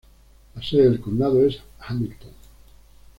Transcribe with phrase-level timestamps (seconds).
[0.55, 2.31] La sede del condado es Hamilton.